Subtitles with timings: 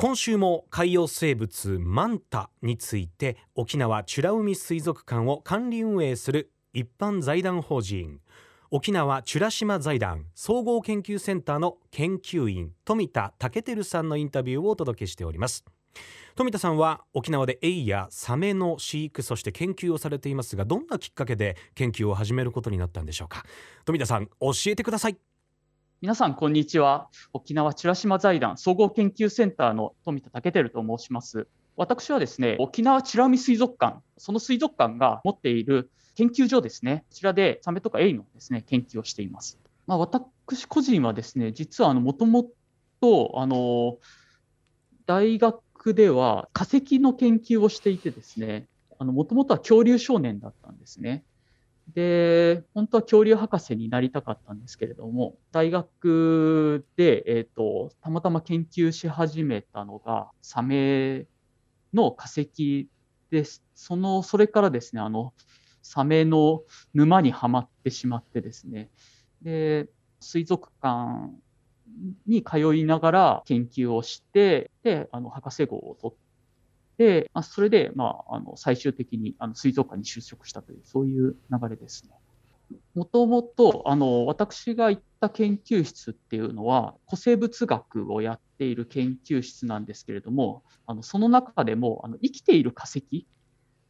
[0.00, 8.18] 今週も海洋生物マンタについて沖縄美ら海水族館を管理運営する一般財団法人。
[8.70, 15.66] 沖縄美ら島財団総合研究センターの研究員富田武輝さんのインタビューをお届けしております。
[16.34, 23.44] 富田さんは沖縄でエイやサメの飼育そして研究をされていますがどんなきっかけで研究を始めることになったんでしょうか。
[23.84, 25.18] 富田さん教えてください。
[26.02, 27.10] 皆さん、こんにちは。
[27.34, 31.46] 沖縄美ら島財団総合研究センターの富田武輝と申します。
[31.76, 39.58] 私はですね、沖縄美ら海水族館、その水族館が持っている研究所ですね、こちらでサメとかエイのですね、研究をしています。
[39.86, 42.46] まあ、私個人はですね、実はもとも
[43.02, 43.98] と、あの、
[45.04, 51.24] 大学では化石の研究をしていてですね、もともとは恐竜少年だったんですね。
[51.94, 61.26] で、本当は恐竜博士になりたかったんですけれども、大学で、えっ、ー、と、たまたま研究し始めたのが、サメ
[61.92, 62.88] の化石
[63.30, 63.64] です。
[63.74, 65.32] その、それからですね、あの、
[65.82, 66.62] サメの
[66.94, 68.90] 沼にはまってしまってですね、
[69.42, 69.88] で、
[70.20, 71.30] 水族館
[72.26, 76.29] に通いながら研究をして、で、あの、博士号を取って、
[77.32, 82.12] まあ、それで、まあ、あの、最終的に、あの、水族館に就職したという、そういう流れですね。
[82.94, 93.26] もともと、あの、私が行った研究室っていうのは、古生物学をやっている研究室なんですけれども、あの、その中でも、あの、生きている化石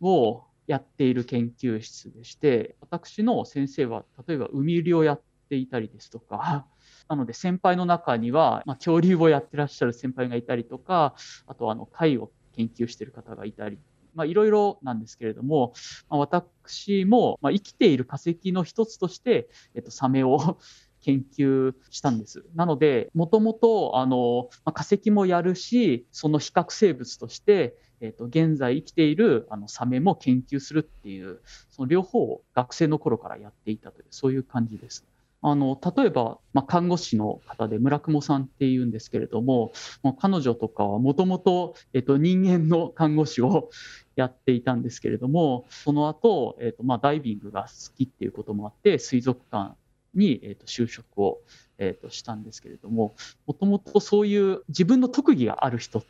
[0.00, 6.66] をやっている研究室でして、私の先生は、例えば海売りをやっていたりですとか、
[7.08, 11.16] なので先輩の中には、まあ、恐竜をやってらっしゃる先輩がいたりとか、
[11.46, 13.78] あとあの貝を研究してる方がいたり、
[14.14, 15.72] まあ、いろいろなんですけれども、
[16.08, 20.58] まあ、私も、まあ、生きている化石の一つとして、えっと、サメを
[21.02, 22.44] 研究したんです。
[22.54, 35.06] なので、もともと、あの、まあ、化石もやるし、その比較生物として、えっと、現在生きているあのサメも研究するっていう、その両方を学生の頃からやっていたという、そういう感じです。
[35.42, 43.70] あの、例えば、まあ、看護師の方で村雲さんっていうんですけれども、まあ、彼女とかはもともと、えっと、人間の看護師を
[44.16, 49.76] やっていたんですけれども、その後、えっと、まあ、ダイビングが好きっていうこともあって、水族館
[50.14, 51.40] に、えっと、就職を、
[51.78, 53.14] えっと、したんですけれども、
[53.46, 56.04] もともとそういう自分の特技がある人っ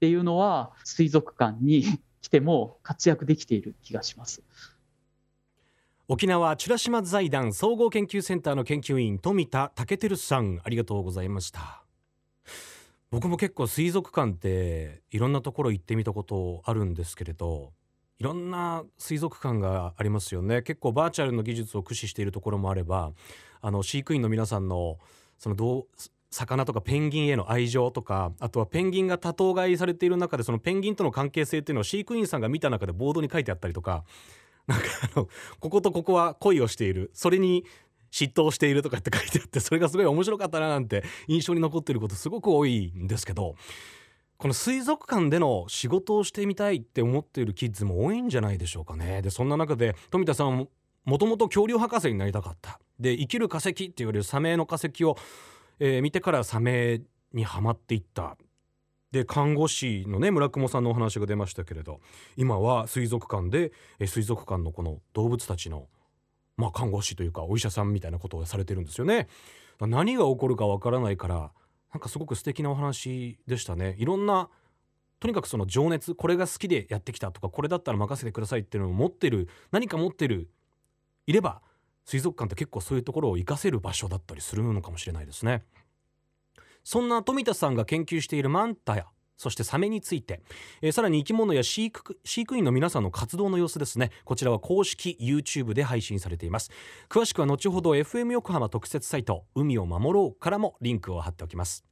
[0.00, 1.84] ていうのは、水族館に
[2.22, 4.42] 来ても活躍できている気がします。
[6.12, 11.84] 沖縄美ら島財団総合研究センターの研究員富田武輝さんありがとうございました。
[13.12, 17.70] 僕も結構水族館っていろんなところ行ってみたことあるんですけれど
[18.18, 20.62] いろんな水族館がありますよね。
[20.62, 23.12] 結構バーチャルの技術を駆使しているところもあれば
[23.60, 24.98] あの飼育員の皆さんの
[25.38, 25.86] そのどう
[26.32, 34.02] 魚とかペンギンへの愛情とかあとはペンギンが多頭飼いされている中でそのペンギンとの関係性っていうのを飼育員さんが見た中でボードに書いてあったりとか
[34.66, 35.28] なんかあの
[35.58, 37.10] こことここは恋をしている。
[37.14, 37.64] それに
[38.12, 43.54] 嫉妬をしているとかって書いてあってそれがすごい面白かったななんて印象に残ってることすごく多いんですけど
[44.36, 49.20] この水族館での仕事をしてみたいって思っているキッズも多いんじゃないでしょうかね。
[49.20, 50.66] でそんな中で富田さん
[51.04, 52.80] もともと恐竜博士になりたかった。
[52.98, 55.16] で生きる化石って言われるサメの化石を、
[55.78, 58.36] えー、見てからサメにはまっていった。
[59.12, 62.00] で看護師のね村雲さんのお話が出ましたけれど
[62.36, 65.88] 今は水族館でえ水族館のこの動物たちの
[66.56, 69.28] まあ看護師というかお医者さんみたいなことをされてるんですよね。
[69.80, 71.52] 何が起こるかわからないから
[71.92, 73.96] なんかすごく素敵なお話でしたね。
[73.98, 74.48] いろんな
[75.20, 80.48] とにかくその情熱これが好きでやってきたとかこれだったら任せてくださいっていうのを持ってる何か持ってる
[81.26, 81.62] いれば
[82.04, 85.62] 水族館って結構そういうところを活かせる場所だったりするのかもしれないですね。
[86.84, 89.06] そんな富田さんが研究しているマンタや
[89.40, 90.42] そしてサメについて、
[90.82, 94.10] えー、さらに生き物や飼育飼育員の皆さんの活動の様子ですね。
[94.26, 96.70] こちらは公式 YouTube で配信されています。
[97.08, 101.86] 詳しくは後ほど FM 横浜特設サイト海を守ろうからもリンクを貼っておきます。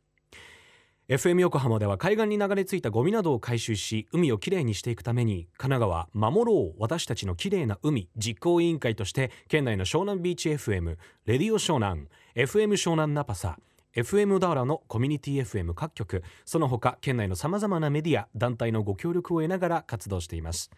[1.09, 13.59] FM 横浜では海岸に流れ着いたゴミなどを回収し海をきれいにしていくために神奈川守ろう私たちのきれいな海実行委員会として県内の湘南ビーチ FM レディオ湘南 FM 湘南ナパサ
[13.95, 16.23] FM ダーラのコミュニティ FM 各局。
[16.45, 20.71] その他県内のさまざまなメディア団体のご協力を得ながら活動しています。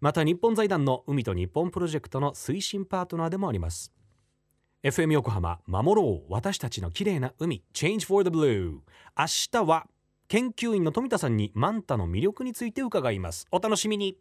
[0.00, 3.92] また日本財団の海と日本プロジェクトの推進パートナーでもあります。
[4.82, 8.80] FM 横浜守ろう私たちの綺麗な海 Change for the Blue
[9.16, 9.86] 明日は
[10.26, 13.46] 研究員の富田さんにマンタの魅力について伺います。
[13.52, 14.16] お楽しみに。